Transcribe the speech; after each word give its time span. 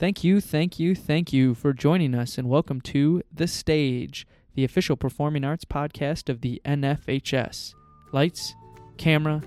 Thank 0.00 0.24
you, 0.24 0.40
thank 0.40 0.78
you, 0.78 0.94
thank 0.94 1.30
you 1.30 1.52
for 1.54 1.74
joining 1.74 2.14
us, 2.14 2.38
and 2.38 2.48
welcome 2.48 2.80
to 2.80 3.22
The 3.34 3.46
Stage, 3.46 4.26
the 4.54 4.64
official 4.64 4.96
performing 4.96 5.44
arts 5.44 5.66
podcast 5.66 6.30
of 6.30 6.40
the 6.40 6.58
NFHS. 6.64 7.74
Lights, 8.10 8.54
camera, 8.96 9.42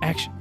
action. 0.00 0.32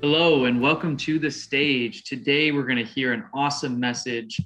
Hello, 0.00 0.44
and 0.44 0.62
welcome 0.62 0.96
to 0.98 1.18
the 1.18 1.28
stage. 1.28 2.04
Today, 2.04 2.52
we're 2.52 2.62
going 2.62 2.78
to 2.78 2.84
hear 2.84 3.12
an 3.12 3.24
awesome 3.34 3.80
message 3.80 4.40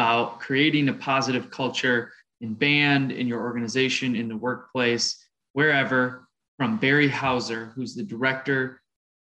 about 0.00 0.40
creating 0.40 0.88
a 0.88 0.94
positive 0.94 1.50
culture 1.50 2.10
in 2.40 2.54
band, 2.54 3.12
in 3.12 3.26
your 3.28 3.42
organization, 3.42 4.16
in 4.16 4.28
the 4.28 4.36
workplace, 4.36 5.22
wherever, 5.52 6.26
from 6.56 6.78
Barry 6.78 7.06
Houser, 7.06 7.66
who's 7.74 7.94
the 7.94 8.02
director 8.02 8.80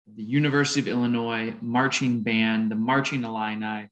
of 0.06 0.18
the 0.18 0.24
University 0.24 0.82
of 0.82 0.90
Illinois 0.90 1.54
Marching 1.62 2.20
Band, 2.20 2.70
the 2.70 2.76
Marching 2.76 3.24
Illini. 3.24 3.88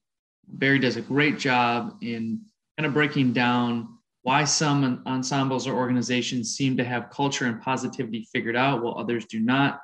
Barry 0.45 0.77
does 0.77 0.97
a 0.97 1.01
great 1.01 1.39
job 1.39 1.95
in 2.01 2.41
kind 2.77 2.85
of 2.85 2.93
breaking 2.93 3.31
down 3.31 3.87
why 4.23 4.43
some 4.43 5.01
ensembles 5.05 5.65
or 5.67 5.75
organizations 5.75 6.53
seem 6.53 6.75
to 6.75 6.83
have 6.83 7.09
culture 7.09 7.45
and 7.45 7.61
positivity 7.61 8.27
figured 8.33 8.57
out 8.57 8.83
while 8.83 8.97
others 8.97 9.25
do 9.27 9.39
not 9.39 9.79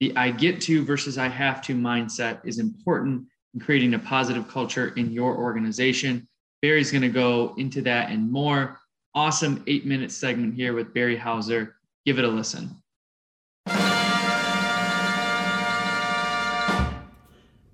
the 0.00 0.16
I 0.16 0.30
get 0.30 0.62
to 0.62 0.82
versus 0.86 1.18
I 1.18 1.28
have 1.28 1.60
to 1.66 1.74
mindset 1.74 2.40
is 2.46 2.58
important 2.58 3.26
in 3.52 3.60
creating 3.60 3.92
a 3.92 3.98
positive 3.98 4.48
culture 4.48 4.94
in 4.96 5.12
your 5.12 5.36
organization. 5.36 6.26
Barry's 6.62 6.90
going 6.90 7.02
to 7.02 7.08
go 7.08 7.54
into 7.56 7.80
that 7.82 8.10
and 8.10 8.30
more. 8.30 8.78
Awesome 9.14 9.64
eight 9.66 9.86
minute 9.86 10.12
segment 10.12 10.54
here 10.54 10.74
with 10.74 10.92
Barry 10.92 11.16
Houser. 11.16 11.76
Give 12.04 12.18
it 12.18 12.24
a 12.24 12.28
listen. 12.28 12.76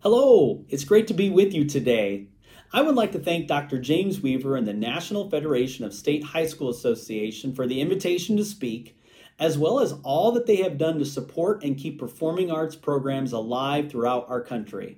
Hello, 0.01 0.65
it's 0.69 0.85
great 0.85 1.09
to 1.09 1.15
be 1.15 1.31
with 1.31 1.53
you 1.53 1.65
today. 1.65 2.29
I 2.73 2.83
would 2.83 2.95
like 2.95 3.13
to 3.13 3.19
thank 3.19 3.49
Dr. 3.49 3.81
James 3.81 4.21
Weaver 4.21 4.57
and 4.57 4.67
the 4.67 4.73
National 4.73 5.29
Federation 5.29 5.85
of 5.85 5.93
State 5.93 6.23
High 6.23 6.47
School 6.47 6.71
Association 6.71 7.55
for 7.55 7.67
the 7.67 7.81
invitation 7.81 8.37
to 8.37 8.45
speak 8.45 8.97
as 9.39 9.59
well 9.59 9.81
as 9.81 9.95
all 10.03 10.33
that 10.33 10.47
they 10.47 10.57
have 10.57 10.79
done 10.79 10.99
to 10.99 11.05
support 11.05 11.63
and 11.63 11.77
keep 11.77 11.99
performing 11.99 12.51
arts 12.51 12.75
programs 12.75 13.33
alive 13.33 13.91
throughout 13.91 14.27
our 14.29 14.41
country. 14.41 14.97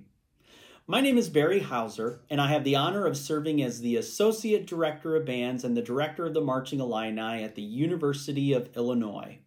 My 0.90 1.02
name 1.02 1.18
is 1.18 1.28
Barry 1.28 1.58
Houser, 1.58 2.22
and 2.30 2.40
I 2.40 2.48
have 2.48 2.64
the 2.64 2.76
honor 2.76 3.04
of 3.04 3.14
serving 3.14 3.62
as 3.62 3.82
the 3.82 3.96
Associate 3.96 4.66
Director 4.66 5.16
of 5.16 5.26
Bands 5.26 5.62
and 5.62 5.76
the 5.76 5.82
Director 5.82 6.24
of 6.24 6.32
the 6.32 6.40
Marching 6.40 6.80
Illini 6.80 7.44
at 7.44 7.56
the 7.56 7.62
University 7.62 8.54
of 8.54 8.74
Illinois. 8.74 9.40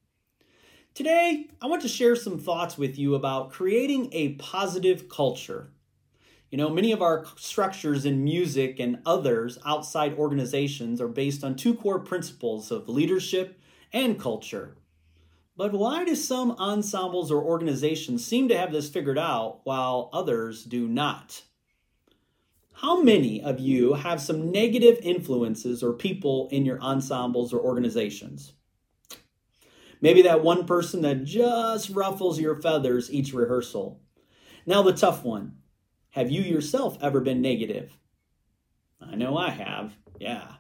Today, 0.94 1.48
I 1.60 1.66
want 1.66 1.82
to 1.82 1.88
share 1.88 2.16
some 2.16 2.38
thoughts 2.38 2.78
with 2.78 2.96
you 3.00 3.16
about 3.16 3.52
creating 3.52 4.10
a 4.12 4.34
positive 4.34 5.10
culture. 5.10 5.72
You 6.52 6.60
know, 6.60 6.70
many 6.70 6.92
of 6.92 7.02
our 7.02 7.26
structures 7.38 8.06
in 8.06 8.24
music 8.24 8.80
and 8.80 9.00
others 9.04 9.58
outside 9.66 10.14
organizations 10.14 11.02
are 11.02 11.08
based 11.08 11.44
on 11.44 11.56
two 11.56 11.74
core 11.74 12.02
principles 12.02 12.70
of 12.70 12.88
leadership 12.88 13.60
and 13.92 14.20
culture. 14.20 14.76
But 15.62 15.74
why 15.74 16.04
do 16.06 16.16
some 16.16 16.54
ensembles 16.54 17.32
or 17.32 17.44
organizations 17.44 18.26
seem 18.26 18.48
to 18.48 18.58
have 18.58 18.72
this 18.72 18.90
figured 18.90 19.20
out 19.20 19.60
while 19.64 20.10
others 20.12 20.64
do 20.64 20.88
not? 20.88 21.44
How 22.74 23.04
many 23.04 23.44
of 23.44 23.60
you 23.60 23.94
have 23.94 24.20
some 24.20 24.52
negative 24.52 24.98
influences 25.04 25.84
or 25.84 25.94
people 25.94 26.50
in 26.52 26.66
your 26.66 26.82
ensembles 26.82 27.54
or 27.54 27.62
organizations? 27.62 28.54
Maybe 30.02 30.24
that 30.24 30.44
one 30.44 30.66
person 30.66 31.04
that 31.04 31.26
just 31.26 31.92
ruffles 31.92 32.40
your 32.40 32.60
feathers 32.60 33.14
each 33.14 33.32
rehearsal. 33.32 34.02
Now, 34.66 34.82
the 34.82 34.94
tough 34.94 35.24
one. 35.24 35.58
Have 36.10 36.32
you 36.32 36.42
yourself 36.42 36.98
ever 37.04 37.22
been 37.22 37.40
negative? 37.40 37.96
I 39.00 39.14
know 39.14 39.38
I 39.38 39.52
have. 39.52 39.94
Yeah. 40.20 40.54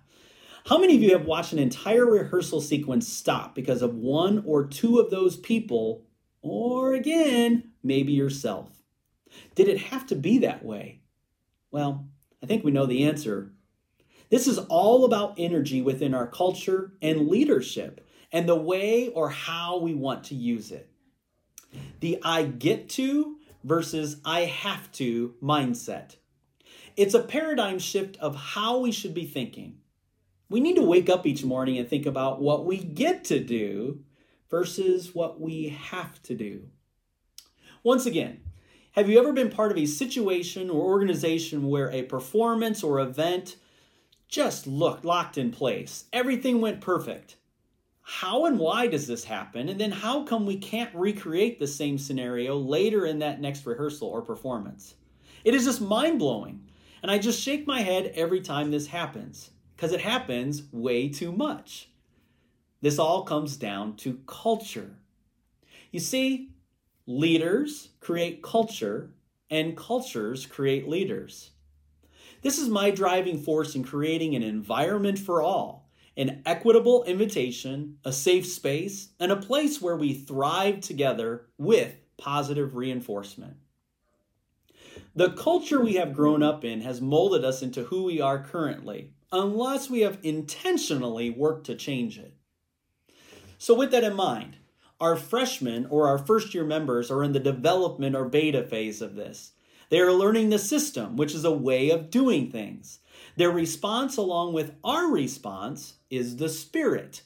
How 0.65 0.77
many 0.77 0.95
of 0.95 1.01
you 1.01 1.11
have 1.11 1.25
watched 1.25 1.53
an 1.53 1.59
entire 1.59 2.05
rehearsal 2.05 2.61
sequence 2.61 3.07
stop 3.07 3.55
because 3.55 3.81
of 3.81 3.95
one 3.95 4.43
or 4.45 4.67
two 4.67 4.99
of 4.99 5.09
those 5.09 5.35
people, 5.35 6.05
or 6.41 6.93
again, 6.93 7.71
maybe 7.83 8.13
yourself? 8.13 8.69
Did 9.55 9.67
it 9.67 9.79
have 9.79 10.05
to 10.07 10.15
be 10.15 10.39
that 10.39 10.63
way? 10.63 11.01
Well, 11.71 12.07
I 12.43 12.45
think 12.45 12.63
we 12.63 12.71
know 12.71 12.85
the 12.85 13.05
answer. 13.05 13.53
This 14.29 14.47
is 14.47 14.57
all 14.57 15.03
about 15.03 15.35
energy 15.37 15.81
within 15.81 16.13
our 16.13 16.27
culture 16.27 16.93
and 17.01 17.27
leadership 17.27 18.07
and 18.31 18.47
the 18.47 18.55
way 18.55 19.09
or 19.09 19.29
how 19.29 19.79
we 19.79 19.93
want 19.93 20.25
to 20.25 20.35
use 20.35 20.71
it. 20.71 20.89
The 21.99 22.19
I 22.23 22.43
get 22.43 22.89
to 22.91 23.37
versus 23.63 24.17
I 24.23 24.41
have 24.41 24.91
to 24.93 25.35
mindset. 25.41 26.15
It's 26.95 27.13
a 27.13 27.21
paradigm 27.21 27.79
shift 27.79 28.17
of 28.17 28.35
how 28.35 28.79
we 28.79 28.91
should 28.91 29.13
be 29.13 29.25
thinking. 29.25 29.77
We 30.51 30.59
need 30.59 30.75
to 30.75 30.81
wake 30.81 31.09
up 31.09 31.25
each 31.25 31.45
morning 31.45 31.77
and 31.77 31.87
think 31.87 32.05
about 32.05 32.41
what 32.41 32.65
we 32.65 32.75
get 32.75 33.23
to 33.25 33.39
do 33.39 34.03
versus 34.49 35.15
what 35.15 35.39
we 35.39 35.69
have 35.69 36.21
to 36.23 36.35
do. 36.35 36.63
Once 37.83 38.05
again, 38.05 38.41
have 38.91 39.07
you 39.07 39.17
ever 39.17 39.31
been 39.31 39.49
part 39.49 39.71
of 39.71 39.77
a 39.77 39.85
situation 39.85 40.69
or 40.69 40.81
organization 40.81 41.69
where 41.69 41.89
a 41.89 42.03
performance 42.03 42.83
or 42.83 42.99
event 42.99 43.55
just 44.27 44.67
looked 44.67 45.05
locked 45.05 45.37
in 45.37 45.51
place? 45.51 46.03
Everything 46.11 46.59
went 46.59 46.81
perfect. 46.81 47.37
How 48.01 48.43
and 48.43 48.59
why 48.59 48.87
does 48.87 49.07
this 49.07 49.23
happen? 49.23 49.69
And 49.69 49.79
then 49.79 49.91
how 49.91 50.23
come 50.23 50.45
we 50.45 50.57
can't 50.57 50.93
recreate 50.93 51.59
the 51.59 51.67
same 51.67 51.97
scenario 51.97 52.57
later 52.57 53.05
in 53.05 53.19
that 53.19 53.39
next 53.39 53.65
rehearsal 53.65 54.09
or 54.09 54.21
performance? 54.21 54.95
It 55.45 55.55
is 55.55 55.63
just 55.63 55.79
mind 55.79 56.19
blowing. 56.19 56.67
And 57.01 57.09
I 57.09 57.19
just 57.19 57.41
shake 57.41 57.65
my 57.65 57.79
head 57.79 58.11
every 58.15 58.41
time 58.41 58.69
this 58.69 58.87
happens 58.87 59.51
because 59.81 59.93
it 59.93 60.01
happens 60.01 60.61
way 60.71 61.09
too 61.09 61.31
much. 61.31 61.89
This 62.81 62.99
all 62.99 63.23
comes 63.23 63.57
down 63.57 63.95
to 63.95 64.19
culture. 64.27 64.91
You 65.91 65.99
see, 65.99 66.51
leaders 67.07 67.89
create 67.99 68.43
culture, 68.43 69.09
and 69.49 69.75
cultures 69.75 70.45
create 70.45 70.87
leaders. 70.87 71.49
This 72.43 72.59
is 72.59 72.69
my 72.69 72.91
driving 72.91 73.41
force 73.41 73.73
in 73.73 73.83
creating 73.83 74.35
an 74.35 74.43
environment 74.43 75.17
for 75.17 75.41
all, 75.41 75.89
an 76.15 76.43
equitable 76.45 77.03
invitation, 77.05 77.97
a 78.05 78.13
safe 78.13 78.45
space, 78.45 79.09
and 79.19 79.31
a 79.31 79.35
place 79.35 79.81
where 79.81 79.97
we 79.97 80.13
thrive 80.13 80.81
together 80.81 81.47
with 81.57 81.95
positive 82.17 82.75
reinforcement. 82.75 83.55
The 85.15 85.31
culture 85.31 85.81
we 85.81 85.95
have 85.95 86.13
grown 86.13 86.43
up 86.43 86.63
in 86.63 86.81
has 86.81 87.01
molded 87.01 87.43
us 87.43 87.63
into 87.63 87.85
who 87.85 88.03
we 88.03 88.21
are 88.21 88.43
currently 88.43 89.13
unless 89.31 89.89
we 89.89 90.01
have 90.01 90.19
intentionally 90.23 91.29
worked 91.29 91.65
to 91.67 91.75
change 91.75 92.17
it. 92.17 92.33
So, 93.57 93.73
with 93.73 93.91
that 93.91 94.03
in 94.03 94.15
mind, 94.15 94.57
our 94.99 95.15
freshmen 95.15 95.87
or 95.89 96.07
our 96.07 96.17
first 96.17 96.53
year 96.53 96.63
members 96.63 97.09
are 97.09 97.23
in 97.23 97.31
the 97.31 97.39
development 97.39 98.15
or 98.15 98.25
beta 98.25 98.63
phase 98.63 99.01
of 99.01 99.15
this. 99.15 99.53
They 99.89 99.99
are 99.99 100.11
learning 100.11 100.49
the 100.49 100.59
system, 100.59 101.17
which 101.17 101.35
is 101.35 101.43
a 101.43 101.51
way 101.51 101.89
of 101.89 102.09
doing 102.09 102.49
things. 102.49 102.99
Their 103.35 103.51
response, 103.51 104.15
along 104.17 104.53
with 104.53 104.73
our 104.83 105.07
response, 105.07 105.95
is 106.09 106.37
the 106.37 106.49
spirit. 106.49 107.23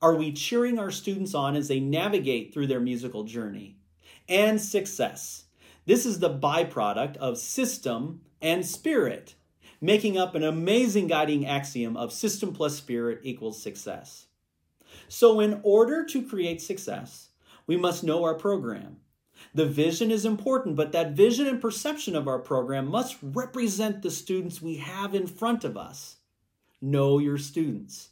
Are 0.00 0.14
we 0.14 0.32
cheering 0.32 0.78
our 0.78 0.90
students 0.90 1.34
on 1.34 1.56
as 1.56 1.68
they 1.68 1.80
navigate 1.80 2.52
through 2.52 2.68
their 2.68 2.80
musical 2.80 3.24
journey? 3.24 3.76
And 4.28 4.60
success. 4.60 5.44
This 5.84 6.06
is 6.06 6.18
the 6.18 6.30
byproduct 6.30 7.16
of 7.18 7.38
system 7.38 8.20
and 8.40 8.64
spirit 8.64 9.34
making 9.86 10.18
up 10.18 10.34
an 10.34 10.42
amazing 10.42 11.06
guiding 11.06 11.46
axiom 11.46 11.96
of 11.96 12.12
system 12.12 12.52
plus 12.52 12.76
spirit 12.76 13.20
equals 13.22 13.62
success. 13.62 14.26
So, 15.08 15.38
in 15.38 15.60
order 15.62 16.04
to 16.06 16.26
create 16.26 16.60
success, 16.60 17.28
we 17.68 17.76
must 17.76 18.02
know 18.02 18.24
our 18.24 18.34
program. 18.34 18.96
The 19.54 19.66
vision 19.66 20.10
is 20.10 20.24
important, 20.24 20.74
but 20.74 20.92
that 20.92 21.12
vision 21.12 21.46
and 21.46 21.60
perception 21.60 22.16
of 22.16 22.26
our 22.26 22.40
program 22.40 22.88
must 22.88 23.16
represent 23.22 24.02
the 24.02 24.10
students 24.10 24.60
we 24.60 24.76
have 24.76 25.14
in 25.14 25.28
front 25.28 25.62
of 25.62 25.76
us. 25.76 26.16
Know 26.82 27.18
your 27.18 27.38
students. 27.38 28.10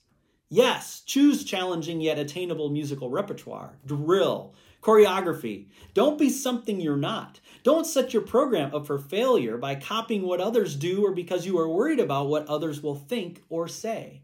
Yes, 0.48 1.02
choose 1.04 1.42
challenging 1.42 2.00
yet 2.00 2.18
attainable 2.18 2.68
musical 2.68 3.10
repertoire, 3.10 3.78
drill, 3.84 4.54
choreography. 4.84 5.66
Don't 5.94 6.18
be 6.18 6.28
something 6.28 6.78
you're 6.78 6.96
not. 6.96 7.40
Don't 7.62 7.86
set 7.86 8.12
your 8.12 8.22
program 8.22 8.74
up 8.74 8.86
for 8.86 8.98
failure 8.98 9.56
by 9.56 9.74
copying 9.74 10.22
what 10.22 10.40
others 10.40 10.76
do 10.76 11.04
or 11.04 11.12
because 11.12 11.46
you 11.46 11.58
are 11.58 11.68
worried 11.68 12.00
about 12.00 12.28
what 12.28 12.46
others 12.46 12.82
will 12.82 12.94
think 12.94 13.42
or 13.48 13.66
say. 13.66 14.20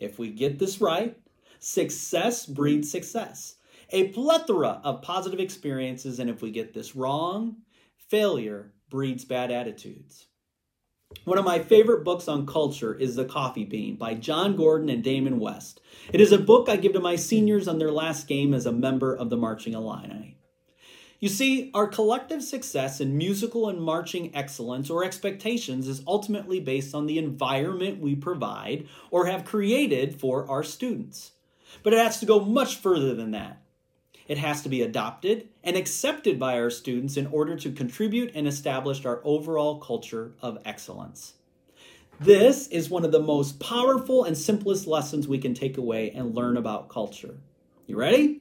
If 0.00 0.18
we 0.18 0.30
get 0.30 0.58
this 0.58 0.80
right, 0.80 1.16
success 1.60 2.44
breeds 2.44 2.90
success, 2.90 3.56
a 3.90 4.08
plethora 4.08 4.80
of 4.82 5.02
positive 5.02 5.38
experiences, 5.38 6.18
and 6.18 6.28
if 6.28 6.42
we 6.42 6.50
get 6.50 6.74
this 6.74 6.96
wrong, 6.96 7.58
failure 8.08 8.72
breeds 8.90 9.24
bad 9.24 9.52
attitudes. 9.52 10.26
One 11.22 11.38
of 11.38 11.44
my 11.44 11.60
favorite 11.60 12.04
books 12.04 12.28
on 12.28 12.46
culture 12.46 12.94
is 12.94 13.16
The 13.16 13.24
Coffee 13.24 13.64
Bean 13.64 13.96
by 13.96 14.14
Jon 14.14 14.56
Gordon 14.56 14.90
and 14.90 15.02
Damon 15.02 15.38
West. 15.38 15.80
It 16.12 16.20
is 16.20 16.32
a 16.32 16.38
book 16.38 16.68
I 16.68 16.76
give 16.76 16.92
to 16.94 17.00
my 17.00 17.16
seniors 17.16 17.66
on 17.66 17.78
their 17.78 17.90
last 17.90 18.26
game 18.26 18.52
as 18.52 18.66
a 18.66 18.72
member 18.72 19.14
of 19.14 19.30
the 19.30 19.36
Marching 19.36 19.72
Illini. 19.72 20.36
You 21.20 21.30
see, 21.30 21.70
our 21.72 21.86
collective 21.86 22.42
success 22.42 23.00
in 23.00 23.16
musical 23.16 23.70
and 23.70 23.80
marching 23.80 24.36
excellence 24.36 24.90
or 24.90 25.02
expectations 25.02 25.88
is 25.88 26.02
ultimately 26.06 26.60
based 26.60 26.94
on 26.94 27.06
the 27.06 27.16
environment 27.16 28.00
we 28.00 28.14
provide 28.14 28.86
or 29.10 29.24
have 29.24 29.46
created 29.46 30.20
for 30.20 30.46
our 30.50 30.62
students. 30.62 31.32
But 31.82 31.94
it 31.94 31.98
has 31.98 32.20
to 32.20 32.26
go 32.26 32.40
much 32.40 32.76
further 32.76 33.14
than 33.14 33.30
that. 33.30 33.63
It 34.26 34.38
has 34.38 34.62
to 34.62 34.68
be 34.68 34.82
adopted 34.82 35.48
and 35.62 35.76
accepted 35.76 36.38
by 36.38 36.58
our 36.58 36.70
students 36.70 37.16
in 37.16 37.26
order 37.26 37.56
to 37.56 37.72
contribute 37.72 38.32
and 38.34 38.46
establish 38.46 39.04
our 39.04 39.20
overall 39.24 39.78
culture 39.78 40.32
of 40.40 40.58
excellence. 40.64 41.34
This 42.20 42.68
is 42.68 42.88
one 42.88 43.04
of 43.04 43.12
the 43.12 43.20
most 43.20 43.60
powerful 43.60 44.24
and 44.24 44.38
simplest 44.38 44.86
lessons 44.86 45.28
we 45.28 45.38
can 45.38 45.52
take 45.52 45.76
away 45.76 46.10
and 46.12 46.34
learn 46.34 46.56
about 46.56 46.88
culture. 46.88 47.36
You 47.86 47.96
ready? 47.96 48.40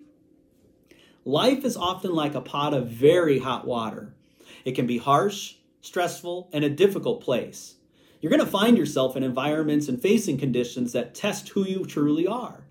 Life 1.25 1.65
is 1.65 1.75
often 1.75 2.13
like 2.13 2.35
a 2.35 2.41
pot 2.41 2.73
of 2.73 2.87
very 2.87 3.39
hot 3.39 3.65
water. 3.65 4.13
It 4.63 4.73
can 4.73 4.87
be 4.87 4.99
harsh, 4.99 5.55
stressful, 5.81 6.49
and 6.53 6.63
a 6.63 6.69
difficult 6.69 7.21
place. 7.21 7.75
You're 8.21 8.29
going 8.29 8.39
to 8.39 8.45
find 8.45 8.77
yourself 8.77 9.17
in 9.17 9.23
environments 9.23 9.89
and 9.89 10.01
facing 10.01 10.37
conditions 10.37 10.93
that 10.93 11.13
test 11.13 11.49
who 11.49 11.65
you 11.65 11.83
truly 11.85 12.25
are. 12.25 12.63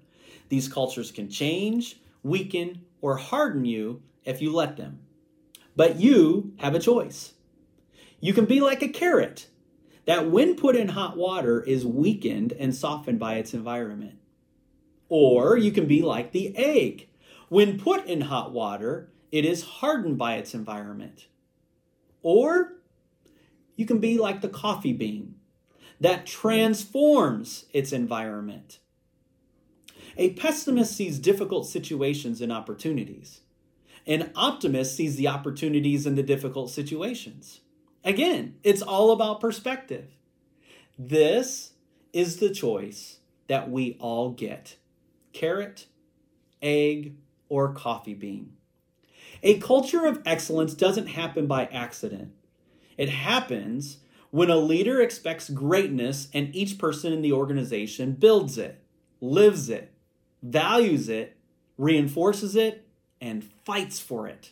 These 0.49 0.69
cultures 0.69 1.11
can 1.11 1.29
change, 1.29 2.01
weaken, 2.23 2.87
or 3.03 3.19
harden 3.19 3.67
you 3.67 4.01
if 4.25 4.41
you 4.41 4.51
let 4.51 4.79
them. 4.79 5.01
But 5.77 6.01
you 6.01 6.55
have 6.59 6.75
a 6.75 6.79
choice. 6.79 7.35
You 8.21 8.33
can 8.33 8.47
be 8.47 8.61
like 8.61 8.83
a 8.83 8.89
carrot 8.89 9.49
that, 10.07 10.31
when 10.31 10.57
put 10.57 10.77
in 10.77 10.89
hot 10.89 11.17
water, 11.17 11.61
is 11.63 11.85
weakened 11.85 12.53
and 12.53 12.75
softened 12.75 13.19
by 13.19 13.35
its 13.35 13.53
environment. 13.53 14.19
Or 15.09 15.59
you 15.59 15.73
can 15.73 15.87
be 15.87 16.01
like 16.01 16.33
the 16.33 16.57
egg. 16.57 17.09
When 17.49 17.79
put 17.79 18.07
in 18.07 18.23
hot 18.23 18.53
water, 18.53 19.13
it 19.31 19.45
is 19.45 19.63
hardened 19.63 20.19
by 20.19 20.37
its 20.37 20.55
environment. 20.55 21.27
Or 22.23 22.75
you 23.77 23.85
can 23.87 23.99
be 23.99 24.19
like 24.19 24.41
the 24.41 24.49
coffee 24.49 24.93
bean 24.93 25.35
that 26.01 26.27
transforms 26.27 27.67
its 27.73 27.93
environment. 27.93 28.79
A 30.17 30.31
pessimist 30.35 30.97
sees 30.97 31.19
difficult 31.19 31.67
situations 31.67 32.41
and 32.41 32.53
opportunities. 32.53 33.41
An 34.07 34.31
optimist 34.35 34.97
sees 34.97 35.17
the 35.17 35.29
opportunities 35.29 36.07
in 36.07 36.17
the 36.17 36.23
difficult 36.23 36.71
situations. 36.71 37.61
Again, 38.05 38.57
it's 38.65 38.83
all 38.83 39.13
about 39.13 39.41
perspective. 39.41 40.11
This 40.99 41.73
is 42.13 42.39
the 42.39 42.51
choice 42.51 43.19
that 43.47 43.71
we 43.71 43.97
all 44.01 44.31
get 44.31 44.77
carrot, 45.33 45.87
egg, 46.61 47.17
or 47.49 47.73
coffee 47.73 48.15
bean. 48.15 48.53
A 49.43 49.59
culture 49.59 50.07
of 50.07 50.21
excellence 50.27 50.75
doesn't 50.75 51.09
happen 51.09 51.47
by 51.47 51.67
accident. 51.67 52.33
It 52.97 53.09
happens 53.09 53.99
when 54.31 54.51
a 54.51 54.57
leader 54.57 55.01
expects 55.01 55.51
greatness 55.51 56.29
and 56.33 56.55
each 56.55 56.79
person 56.79 57.13
in 57.13 57.23
the 57.23 57.33
organization 57.33 58.13
builds 58.13 58.59
it, 58.59 58.83
lives 59.21 59.69
it, 59.69 59.93
values 60.43 61.09
it, 61.09 61.37
reinforces 61.79 62.57
it, 62.57 62.87
and 63.21 63.45
fights 63.65 64.01
for 64.01 64.27
it. 64.27 64.51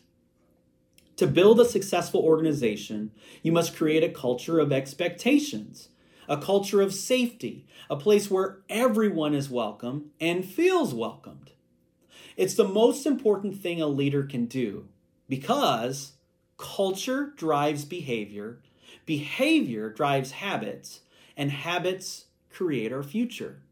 To 1.17 1.27
build 1.27 1.61
a 1.61 1.65
successful 1.65 2.21
organization, 2.21 3.11
you 3.43 3.53
must 3.53 3.77
create 3.77 4.05
a 4.05 4.09
culture 4.09 4.59
of 4.59 4.73
expectations, 4.73 5.89
a 6.29 6.39
culture 6.39 6.81
of 6.81 6.95
safety, 6.95 7.67
a 7.91 7.97
place 7.97 8.31
where 8.31 8.61
everyone 8.71 9.35
is 9.35 9.51
welcome 9.51 10.13
and 10.21 10.45
feels 10.45 10.95
welcomed. 10.95 11.51
It's 12.37 12.55
the 12.55 12.67
most 12.67 13.05
important 13.05 13.61
thing 13.61 13.83
a 13.83 13.87
leader 13.87 14.23
can 14.23 14.47
do 14.47 14.89
because 15.29 16.13
culture 16.57 17.35
drives 17.37 17.85
behavior, 17.85 18.63
behavior 19.05 19.91
drives 19.91 20.31
habits, 20.31 21.01
and 21.37 21.51
habits 21.51 22.27
create 22.49 22.93
our 22.93 23.03
future 23.03 23.63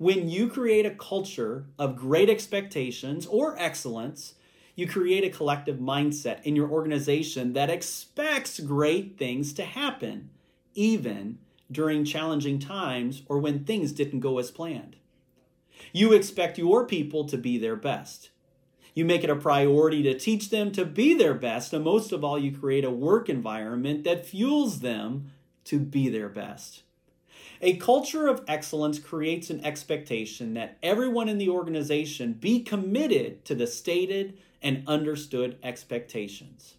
when 0.00 0.30
you 0.30 0.48
create 0.48 0.86
a 0.86 0.94
culture 0.94 1.66
of 1.78 1.94
great 1.94 2.30
expectations 2.30 3.26
or 3.26 3.54
excellence, 3.58 4.32
you 4.74 4.88
create 4.88 5.24
a 5.24 5.36
collective 5.36 5.76
mindset 5.76 6.42
in 6.42 6.56
your 6.56 6.70
organization 6.70 7.52
that 7.52 7.68
expects 7.68 8.60
great 8.60 9.18
things 9.18 9.52
to 9.52 9.62
happen, 9.62 10.30
even 10.72 11.36
during 11.70 12.02
challenging 12.02 12.58
times 12.58 13.24
or 13.26 13.38
when 13.40 13.62
things 13.62 13.92
didn't 13.92 14.20
go 14.20 14.38
as 14.38 14.50
planned. 14.50 14.96
You 15.92 16.14
expect 16.14 16.56
your 16.56 16.86
people 16.86 17.26
to 17.26 17.36
be 17.36 17.58
their 17.58 17.76
best. 17.76 18.30
You 18.94 19.04
make 19.04 19.22
it 19.22 19.28
a 19.28 19.36
priority 19.36 20.02
to 20.04 20.18
teach 20.18 20.48
them 20.48 20.72
to 20.72 20.86
be 20.86 21.12
their 21.12 21.34
best, 21.34 21.74
and 21.74 21.84
most 21.84 22.10
of 22.10 22.24
all, 22.24 22.38
you 22.38 22.56
create 22.56 22.86
a 22.86 22.90
work 22.90 23.28
environment 23.28 24.04
that 24.04 24.24
fuels 24.24 24.80
them 24.80 25.30
to 25.64 25.78
be 25.78 26.08
their 26.08 26.30
best. 26.30 26.84
A 27.62 27.76
culture 27.76 28.26
of 28.26 28.42
excellence 28.48 28.98
creates 28.98 29.50
an 29.50 29.62
expectation 29.64 30.54
that 30.54 30.78
everyone 30.82 31.28
in 31.28 31.36
the 31.36 31.50
organization 31.50 32.32
be 32.32 32.60
committed 32.60 33.44
to 33.44 33.54
the 33.54 33.66
stated 33.66 34.38
and 34.62 34.82
understood 34.86 35.58
expectations. 35.62 36.74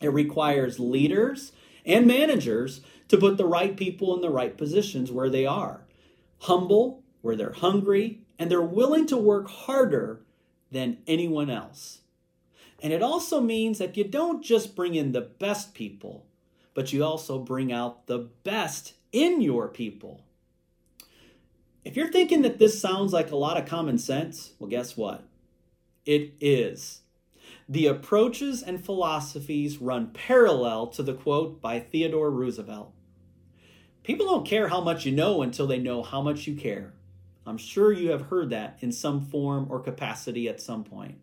It 0.00 0.08
requires 0.08 0.80
leaders 0.80 1.52
and 1.84 2.06
managers 2.06 2.80
to 3.08 3.18
put 3.18 3.36
the 3.36 3.46
right 3.46 3.76
people 3.76 4.14
in 4.14 4.22
the 4.22 4.30
right 4.30 4.56
positions 4.56 5.12
where 5.12 5.28
they 5.28 5.44
are, 5.44 5.82
humble 6.40 7.02
where 7.20 7.36
they're 7.36 7.52
hungry, 7.52 8.20
and 8.38 8.50
they're 8.50 8.62
willing 8.62 9.06
to 9.06 9.16
work 9.16 9.48
harder 9.48 10.20
than 10.70 10.98
anyone 11.06 11.50
else. 11.50 12.00
And 12.82 12.92
it 12.92 13.02
also 13.02 13.40
means 13.40 13.78
that 13.78 13.96
you 13.96 14.04
don't 14.04 14.42
just 14.42 14.74
bring 14.74 14.94
in 14.94 15.12
the 15.12 15.20
best 15.20 15.74
people, 15.74 16.26
but 16.74 16.92
you 16.92 17.04
also 17.04 17.38
bring 17.38 17.72
out 17.72 18.06
the 18.06 18.18
best 18.18 18.94
in 19.14 19.40
your 19.40 19.68
people. 19.68 20.20
If 21.84 21.96
you're 21.96 22.10
thinking 22.10 22.42
that 22.42 22.58
this 22.58 22.80
sounds 22.80 23.12
like 23.12 23.30
a 23.30 23.36
lot 23.36 23.56
of 23.56 23.64
common 23.64 23.96
sense, 23.96 24.52
well, 24.58 24.68
guess 24.68 24.96
what? 24.96 25.22
It 26.04 26.34
is. 26.40 27.02
The 27.68 27.86
approaches 27.86 28.62
and 28.62 28.84
philosophies 28.84 29.78
run 29.78 30.08
parallel 30.08 30.88
to 30.88 31.02
the 31.02 31.14
quote 31.14 31.62
by 31.62 31.78
Theodore 31.78 32.30
Roosevelt 32.30 32.92
People 34.02 34.26
don't 34.26 34.46
care 34.46 34.68
how 34.68 34.80
much 34.80 35.06
you 35.06 35.12
know 35.12 35.40
until 35.40 35.66
they 35.66 35.78
know 35.78 36.02
how 36.02 36.20
much 36.20 36.46
you 36.46 36.54
care. 36.54 36.92
I'm 37.46 37.56
sure 37.56 37.92
you 37.92 38.10
have 38.10 38.26
heard 38.26 38.50
that 38.50 38.78
in 38.80 38.90
some 38.90 39.22
form 39.22 39.66
or 39.70 39.80
capacity 39.80 40.48
at 40.48 40.60
some 40.60 40.82
point. 40.82 41.18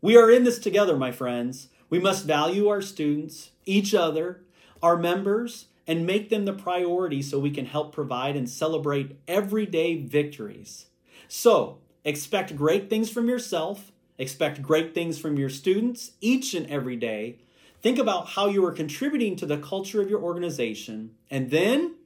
We 0.00 0.16
are 0.16 0.30
in 0.30 0.44
this 0.44 0.58
together, 0.58 0.96
my 0.96 1.12
friends. 1.12 1.68
We 1.90 1.98
must 1.98 2.24
value 2.24 2.68
our 2.68 2.80
students, 2.80 3.50
each 3.66 3.94
other, 3.94 4.42
our 4.82 4.96
members, 4.96 5.66
and 5.90 6.06
make 6.06 6.30
them 6.30 6.44
the 6.44 6.52
priority 6.52 7.20
so 7.20 7.36
we 7.36 7.50
can 7.50 7.66
help 7.66 7.92
provide 7.92 8.36
and 8.36 8.48
celebrate 8.48 9.18
everyday 9.26 9.96
victories. 9.96 10.86
So, 11.26 11.78
expect 12.04 12.54
great 12.54 12.88
things 12.88 13.10
from 13.10 13.28
yourself, 13.28 13.90
expect 14.16 14.62
great 14.62 14.94
things 14.94 15.18
from 15.18 15.36
your 15.36 15.48
students 15.48 16.12
each 16.20 16.54
and 16.54 16.64
every 16.68 16.94
day. 16.94 17.40
Think 17.82 17.98
about 17.98 18.28
how 18.28 18.46
you 18.46 18.64
are 18.66 18.70
contributing 18.70 19.34
to 19.34 19.46
the 19.46 19.58
culture 19.58 20.00
of 20.00 20.08
your 20.08 20.22
organization, 20.22 21.16
and 21.28 21.50
then 21.50 21.96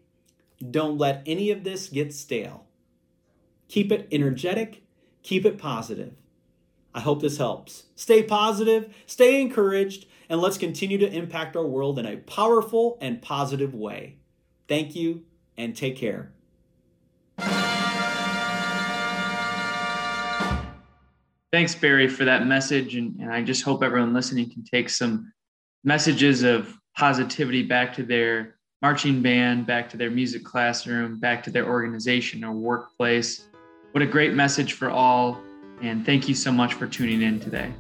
don't 0.71 0.97
let 0.97 1.23
any 1.27 1.51
of 1.51 1.63
this 1.63 1.91
get 1.91 2.15
stale. 2.15 2.65
Keep 3.69 3.93
it 3.93 4.09
energetic, 4.11 4.83
keep 5.23 5.45
it 5.45 5.59
positive. 5.59 6.15
I 6.95 7.01
hope 7.01 7.21
this 7.21 7.39
helps. 7.39 7.85
Stay 7.97 8.23
positive, 8.23 8.95
stay 9.07 9.41
encouraged, 9.41 10.07
and 10.29 10.41
let's 10.41 10.57
continue 10.57 10.97
to 10.99 11.13
impact 11.13 11.57
our 11.57 11.67
world 11.67 11.99
in 11.99 12.07
a 12.07 12.17
powerful 12.19 12.97
and 13.01 13.21
positive 13.21 13.75
way. 13.75 14.17
Thank 14.69 14.95
you 14.95 15.25
and 15.57 15.77
take 15.77 15.97
care. 15.97 16.33
Thanks, 21.53 21.75
Barry, 21.75 22.09
for 22.09 22.25
that 22.25 22.47
message. 22.47 22.97
And, 22.97 23.19
and 23.21 23.33
I 23.33 23.43
just 23.43 23.63
hope 23.63 23.83
everyone 23.83 24.13
listening 24.13 24.51
can 24.51 24.65
take 24.65 24.89
some 24.89 25.33
messages 25.85 26.43
of 26.43 26.77
positivity 26.97 27.63
back 27.63 27.93
to 27.95 28.03
their 28.03 28.57
marching 28.83 29.23
band, 29.23 29.67
back 29.67 29.89
to 29.91 29.97
their 29.97 30.11
music 30.11 30.45
classroom, 30.45 31.19
back 31.19 31.43
to 31.45 31.51
their 31.51 31.67
organization 31.67 32.45
or 32.45 32.53
workplace. 32.53 33.47
What 33.93 34.03
a 34.03 34.07
great 34.07 34.35
message 34.35 34.73
for 34.73 34.91
all. 34.91 35.41
And 35.85 36.05
thank 36.07 36.29
you 36.29 36.35
so 36.35 36.51
much 36.51 36.73
for 36.75 36.87
tuning 36.87 37.21
in 37.21 37.41
today. 37.41 37.75